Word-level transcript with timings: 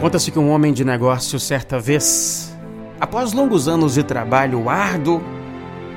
Conta-se 0.00 0.30
que 0.30 0.38
um 0.38 0.48
homem 0.48 0.72
de 0.72 0.82
negócio, 0.82 1.38
certa 1.38 1.78
vez, 1.78 2.56
após 2.98 3.34
longos 3.34 3.68
anos 3.68 3.92
de 3.92 4.02
trabalho 4.02 4.70
árduo, 4.70 5.20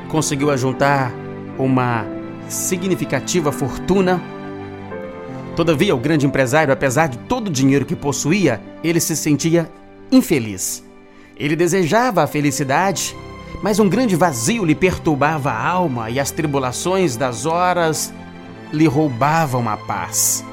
conseguiu 0.10 0.52
ajuntar 0.52 1.14
uma 1.58 2.06
significativa 2.50 3.50
fortuna. 3.50 4.22
Todavia, 5.56 5.96
o 5.96 6.00
grande 6.00 6.26
empresário, 6.26 6.74
apesar 6.74 7.08
de 7.08 7.18
todo 7.18 7.48
o 7.48 7.50
dinheiro 7.50 7.86
que 7.86 7.96
possuía, 7.96 8.62
ele 8.84 9.00
se 9.00 9.16
sentia 9.16 9.72
infeliz. 10.12 10.84
Ele 11.38 11.56
desejava 11.56 12.24
a 12.24 12.28
felicidade, 12.28 13.16
mas 13.62 13.80
um 13.80 13.88
grande 13.88 14.18
vazio 14.18 14.66
lhe 14.66 14.76
perturbava 14.76 15.50
a 15.50 15.66
alma 15.66 16.10
e 16.10 16.20
as 16.20 16.30
tribulações 16.30 17.16
das 17.16 17.46
horas 17.46 18.14
lhe 18.74 18.86
roubavam 18.86 19.70
a 19.70 19.78
paz. 19.78 20.44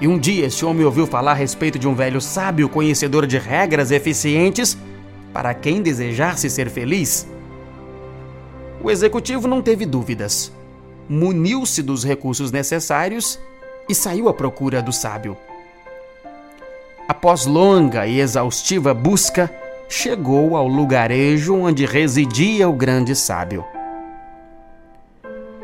E 0.00 0.08
um 0.08 0.18
dia 0.18 0.46
este 0.46 0.64
homem 0.64 0.84
ouviu 0.84 1.06
falar 1.06 1.32
a 1.32 1.34
respeito 1.34 1.78
de 1.78 1.86
um 1.86 1.94
velho 1.94 2.20
sábio 2.20 2.68
conhecedor 2.68 3.26
de 3.26 3.38
regras 3.38 3.90
eficientes 3.90 4.76
para 5.32 5.54
quem 5.54 5.82
desejasse 5.82 6.50
ser 6.50 6.68
feliz. 6.68 7.26
O 8.82 8.90
executivo 8.90 9.48
não 9.48 9.62
teve 9.62 9.86
dúvidas. 9.86 10.52
Muniu-se 11.08 11.82
dos 11.82 12.04
recursos 12.04 12.50
necessários 12.50 13.38
e 13.88 13.94
saiu 13.94 14.28
à 14.28 14.34
procura 14.34 14.82
do 14.82 14.92
sábio. 14.92 15.36
Após 17.06 17.46
longa 17.46 18.06
e 18.06 18.18
exaustiva 18.18 18.94
busca, 18.94 19.50
chegou 19.88 20.56
ao 20.56 20.66
lugarejo 20.66 21.54
onde 21.54 21.84
residia 21.84 22.68
o 22.68 22.72
grande 22.72 23.14
sábio. 23.14 23.64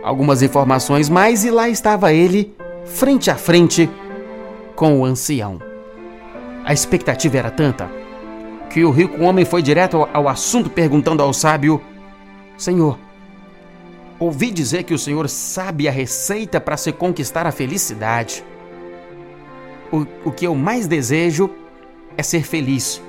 Algumas 0.02 0.43
informações 0.43 1.09
mais 1.09 1.45
e 1.45 1.51
lá 1.51 1.69
estava 1.69 2.12
ele, 2.12 2.55
frente 2.85 3.30
a 3.30 3.37
frente, 3.37 3.88
com 4.80 4.98
o 4.98 5.04
ancião. 5.04 5.60
A 6.64 6.73
expectativa 6.73 7.36
era 7.36 7.50
tanta 7.50 7.90
que 8.70 8.82
o 8.82 8.90
rico 8.90 9.23
homem 9.23 9.45
foi 9.45 9.60
direto 9.60 10.09
ao 10.10 10.26
assunto 10.26 10.70
perguntando 10.70 11.23
ao 11.23 11.34
sábio: 11.34 11.82
Senhor, 12.56 12.98
ouvi 14.18 14.51
dizer 14.51 14.84
que 14.84 14.95
o 14.95 14.98
senhor 14.98 15.28
sabe 15.28 15.86
a 15.86 15.92
receita 15.92 16.58
para 16.58 16.78
se 16.78 16.92
conquistar 16.92 17.46
a 17.46 17.52
felicidade. 17.52 18.42
O, 19.92 20.06
o 20.24 20.32
que 20.32 20.46
eu 20.46 20.54
mais 20.54 20.86
desejo 20.86 21.51
é 22.16 22.23
ser 22.23 22.42
feliz. 22.42 23.02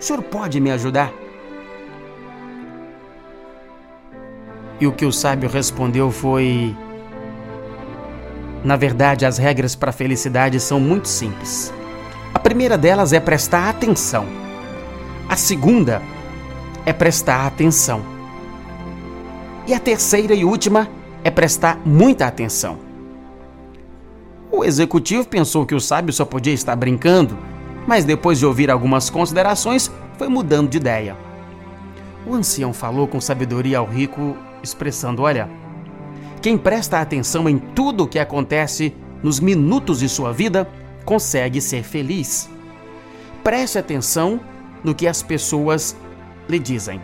O 0.00 0.02
senhor 0.02 0.20
pode 0.20 0.58
me 0.58 0.72
ajudar? 0.72 1.12
E 4.80 4.86
o 4.88 4.90
que 4.90 5.06
o 5.06 5.12
sábio 5.12 5.48
respondeu 5.48 6.10
foi: 6.10 6.74
na 8.64 8.76
verdade, 8.76 9.26
as 9.26 9.38
regras 9.38 9.74
para 9.74 9.90
a 9.90 9.92
felicidade 9.92 10.60
são 10.60 10.78
muito 10.78 11.08
simples. 11.08 11.72
A 12.32 12.38
primeira 12.38 12.78
delas 12.78 13.12
é 13.12 13.18
prestar 13.18 13.68
atenção. 13.68 14.26
A 15.28 15.36
segunda 15.36 16.00
é 16.86 16.92
prestar 16.92 17.46
atenção. 17.46 18.02
E 19.66 19.74
a 19.74 19.80
terceira 19.80 20.34
e 20.34 20.44
última 20.44 20.88
é 21.24 21.30
prestar 21.30 21.78
muita 21.84 22.26
atenção. 22.26 22.78
O 24.50 24.64
executivo 24.64 25.26
pensou 25.26 25.64
que 25.64 25.74
o 25.74 25.80
sábio 25.80 26.12
só 26.12 26.24
podia 26.24 26.52
estar 26.52 26.76
brincando, 26.76 27.36
mas 27.86 28.04
depois 28.04 28.38
de 28.38 28.46
ouvir 28.46 28.70
algumas 28.70 29.10
considerações, 29.10 29.90
foi 30.18 30.28
mudando 30.28 30.68
de 30.68 30.76
ideia. 30.76 31.16
O 32.26 32.34
ancião 32.34 32.72
falou 32.72 33.08
com 33.08 33.20
sabedoria 33.20 33.78
ao 33.78 33.86
rico, 33.86 34.36
expressando: 34.62 35.22
Olha, 35.22 35.48
quem 36.42 36.58
presta 36.58 37.00
atenção 37.00 37.48
em 37.48 37.56
tudo 37.56 38.02
o 38.02 38.08
que 38.08 38.18
acontece 38.18 38.92
nos 39.22 39.38
minutos 39.38 40.00
de 40.00 40.08
sua 40.08 40.32
vida 40.32 40.68
consegue 41.04 41.60
ser 41.60 41.84
feliz. 41.84 42.50
Preste 43.44 43.78
atenção 43.78 44.40
no 44.82 44.92
que 44.92 45.06
as 45.06 45.22
pessoas 45.22 45.96
lhe 46.48 46.58
dizem. 46.58 47.00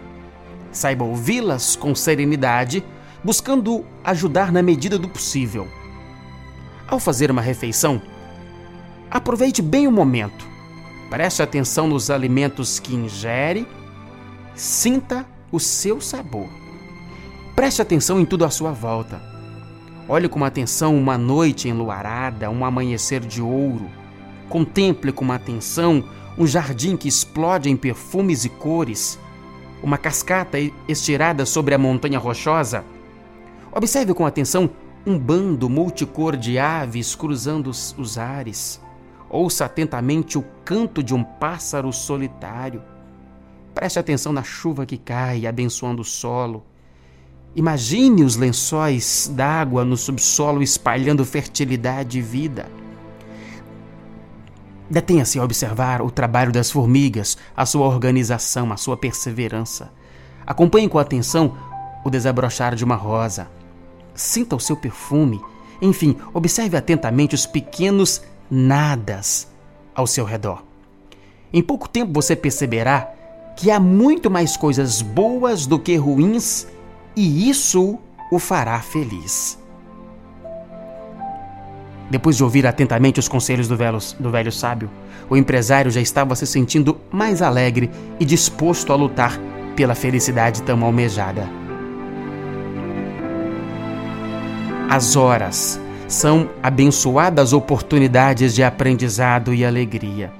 Saiba 0.73 1.05
ouvi-las 1.05 1.77
com 1.77 1.95
serenidade, 1.95 2.85
buscando 3.23 3.85
ajudar 4.03 4.51
na 4.51 4.61
medida 4.61 4.99
do 4.99 5.09
possível. 5.09 5.69
Ao 6.89 6.99
fazer 6.99 7.31
uma 7.31 7.41
refeição, 7.41 8.03
aproveite 9.09 9.63
bem 9.63 9.87
o 9.87 9.93
momento. 9.93 10.45
Preste 11.09 11.43
atenção 11.43 11.87
nos 11.87 12.11
alimentos 12.11 12.81
que 12.81 12.93
ingere, 12.93 13.69
sinta 14.57 15.25
o 15.53 15.61
seu 15.61 16.01
sabor. 16.01 16.49
Preste 17.55 17.81
atenção 17.83 18.21
em 18.21 18.25
tudo 18.25 18.45
à 18.45 18.51
sua 18.51 18.73
volta. 18.73 19.28
Olhe 20.11 20.27
com 20.27 20.43
atenção 20.43 20.97
uma 20.97 21.19
noite 21.19 21.69
enluarada, 21.69 22.49
um 22.49 22.65
amanhecer 22.65 23.21
de 23.21 23.43
ouro. 23.43 23.91
Contemple 24.49 25.13
com 25.13 25.31
atenção 25.31 26.03
um 26.39 26.47
jardim 26.47 26.97
que 26.97 27.07
explode 27.07 27.69
em 27.69 27.77
perfumes 27.77 28.47
e 28.47 28.49
cores, 28.49 29.19
uma 29.83 29.99
cascata 29.99 30.57
estirada 30.89 31.45
sobre 31.45 31.75
a 31.75 31.79
montanha 31.79 32.19
rochosa. 32.19 32.83
Observe 33.71 34.15
com 34.15 34.25
atenção 34.25 34.71
um 35.07 35.19
bando 35.19 35.69
multicor 35.69 36.39
de 36.39 36.59
aves 36.59 37.15
cruzando 37.15 37.69
os 37.69 38.17
ares. 38.17 38.81
Ouça 39.29 39.67
atentamente 39.67 40.39
o 40.39 40.45
canto 40.65 41.03
de 41.03 41.13
um 41.13 41.23
pássaro 41.23 41.93
solitário. 41.93 42.83
Preste 43.75 43.99
atenção 43.99 44.33
na 44.33 44.43
chuva 44.43 44.87
que 44.87 44.97
cai, 44.97 45.47
abençoando 45.47 46.01
o 46.01 46.05
solo 46.05 46.65
Imagine 47.57 48.23
os 48.23 48.37
lençóis 48.37 49.31
d'água 49.35 49.85
no 49.85 49.97
subsolo 49.97 50.63
espalhando 50.63 51.25
fertilidade 51.25 52.19
e 52.19 52.23
vida. 52.23 52.71
Detenha-se 54.91 55.39
a 55.39 55.45
observar 55.45 56.01
o 56.01 56.11
trabalho 56.11 56.53
das 56.53 56.71
formigas, 56.71 57.37
a 57.57 57.67
sua 57.67 57.87
organização, 57.87 58.73
a 58.73 58.77
sua 58.77 58.97
perseverança. 58.97 59.93
Acompanhe 60.47 60.89
com 60.89 60.99
atenção 60.99 61.57
o 62.05 62.11
desabrochar 62.11 62.75
de 62.75 62.85
uma 62.85 62.95
rosa. 62.95 63.49
Sinta 64.15 64.57
o 64.57 64.61
seu 64.61 64.77
perfume. 64.77 65.41
Enfim, 65.83 66.17
observe 66.33 66.77
atentamente 66.77 67.35
os 67.35 67.45
pequenos 67.45 68.23
nadas 68.51 69.49
ao 69.95 70.07
seu 70.07 70.25
redor. 70.25 70.65
Em 71.53 71.63
pouco 71.63 71.89
tempo 71.89 72.13
você 72.13 72.35
perceberá 72.35 73.13
que 73.57 73.71
há 73.71 73.81
muito 73.81 74.31
mais 74.31 74.57
coisas 74.57 75.03
boas 75.03 75.67
do 75.67 75.79
que 75.79 75.97
ruins 75.97 76.67
e 77.19 77.51
isso 77.51 77.99
o 78.31 78.39
fará 78.39 78.79
feliz. 78.79 79.59
Depois 82.09 82.37
de 82.37 82.45
ouvir 82.45 82.65
atentamente 82.65 83.19
os 83.19 83.27
conselhos 83.27 83.67
do 83.67 83.77
velho, 83.77 83.99
do 84.21 84.31
velho 84.31 84.53
sábio, 84.53 84.89
o 85.29 85.37
empresário 85.37 85.91
já 85.91 86.01
estava 86.01 86.37
se 86.37 86.47
sentindo 86.47 86.97
mais 87.11 87.43
alegre 87.43 87.91
e 88.21 88.25
disposto 88.25 88.93
a 88.93 88.97
lutar 88.97 89.37
pela 89.75 89.97
felicidade 89.97 90.63
tão 90.63 90.85
almejada. 90.85 91.49
As 94.89 95.17
horas 95.17 95.81
são 96.07 96.49
abençoadas 96.63 97.53
oportunidades 97.53 98.55
de 98.55 98.63
aprendizado 98.63 99.53
e 99.53 99.65
alegria. 99.65 100.33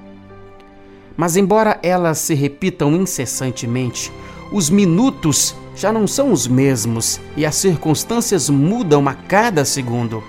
Mas, 1.17 1.35
embora 1.35 1.77
elas 1.83 2.19
se 2.19 2.33
repitam 2.33 2.95
incessantemente, 2.95 4.11
os 4.51 4.69
minutos 4.69 5.53
já 5.79 5.93
não 5.93 6.05
são 6.05 6.33
os 6.33 6.45
mesmos 6.45 7.21
e 7.37 7.45
as 7.45 7.55
circunstâncias 7.55 8.49
mudam 8.49 9.07
a 9.07 9.13
cada 9.13 9.63
segundo. 9.63 10.21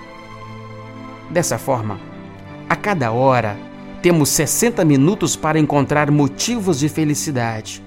Dessa 1.29 1.59
forma, 1.59 1.99
a 2.69 2.77
cada 2.77 3.11
hora 3.11 3.59
temos 4.01 4.29
60 4.29 4.85
minutos 4.85 5.35
para 5.35 5.59
encontrar 5.59 6.09
motivos 6.09 6.79
de 6.79 6.89
felicidade. 6.89 7.83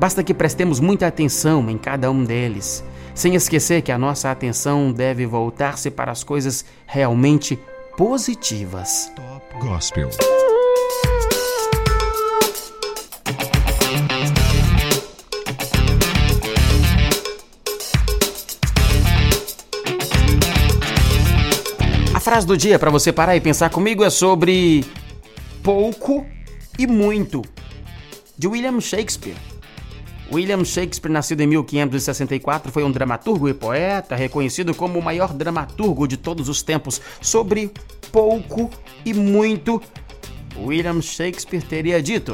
Basta 0.00 0.24
que 0.24 0.34
prestemos 0.34 0.80
muita 0.80 1.06
atenção 1.06 1.70
em 1.70 1.78
cada 1.78 2.10
um 2.10 2.24
deles, 2.24 2.84
sem 3.14 3.36
esquecer 3.36 3.82
que 3.82 3.92
a 3.92 3.98
nossa 3.98 4.28
atenção 4.28 4.92
deve 4.92 5.26
voltar-se 5.26 5.92
para 5.92 6.10
as 6.10 6.24
coisas 6.24 6.64
realmente 6.86 7.56
positivas. 7.96 9.12
Top 9.14 9.64
Gospel. 9.64 10.10
Frase 22.26 22.44
do 22.44 22.56
dia 22.56 22.76
para 22.76 22.90
você 22.90 23.12
parar 23.12 23.36
e 23.36 23.40
pensar 23.40 23.70
comigo 23.70 24.02
é 24.02 24.10
sobre 24.10 24.84
pouco 25.62 26.26
e 26.76 26.84
muito, 26.84 27.40
de 28.36 28.48
William 28.48 28.80
Shakespeare. 28.80 29.36
William 30.32 30.64
Shakespeare, 30.64 31.12
nascido 31.12 31.42
em 31.42 31.46
1564, 31.46 32.72
foi 32.72 32.82
um 32.82 32.90
dramaturgo 32.90 33.48
e 33.48 33.54
poeta 33.54 34.16
reconhecido 34.16 34.74
como 34.74 34.98
o 34.98 35.02
maior 35.02 35.32
dramaturgo 35.32 36.08
de 36.08 36.16
todos 36.16 36.48
os 36.48 36.64
tempos. 36.64 37.00
Sobre 37.20 37.70
pouco 38.10 38.70
e 39.04 39.14
muito, 39.14 39.80
William 40.58 41.00
Shakespeare 41.00 41.62
teria 41.62 42.02
dito: 42.02 42.32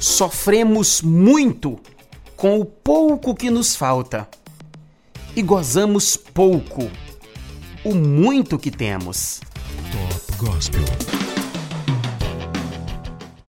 Sofremos 0.00 1.02
muito 1.02 1.78
com 2.36 2.58
o 2.58 2.64
pouco 2.64 3.32
que 3.32 3.48
nos 3.48 3.76
falta 3.76 4.28
e 5.34 5.42
gozamos 5.42 6.16
pouco 6.16 6.90
o 7.84 7.94
muito 7.94 8.58
que 8.58 8.70
temos. 8.70 9.40
Top 9.90 10.36
Gospel. 10.38 11.21